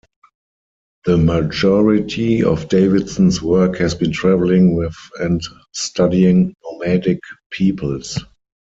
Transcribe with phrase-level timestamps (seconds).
[1.05, 5.39] The majority of Davidson's work has been travelling with and
[5.73, 7.19] studying nomadic
[7.51, 8.17] peoples.